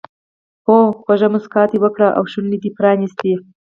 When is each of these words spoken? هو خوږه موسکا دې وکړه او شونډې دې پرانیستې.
هو 0.67 0.77
خوږه 0.99 1.27
موسکا 1.33 1.61
دې 1.69 1.77
وکړه 1.83 2.07
او 2.17 2.23
شونډې 2.31 2.57
دې 2.63 2.69
پرانیستې. 2.77 3.33